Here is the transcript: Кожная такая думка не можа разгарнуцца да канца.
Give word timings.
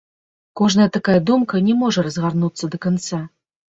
Кожная 0.61 0.87
такая 0.95 1.19
думка 1.29 1.61
не 1.67 1.73
можа 1.81 2.07
разгарнуцца 2.07 2.73
да 2.77 2.81
канца. 2.87 3.25